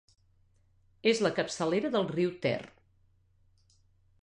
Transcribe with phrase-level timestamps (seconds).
[1.11, 2.59] És la capçalera del riu Ter.